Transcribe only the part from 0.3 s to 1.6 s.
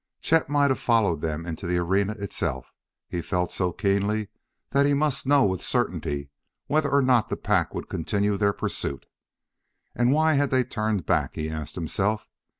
might have followed them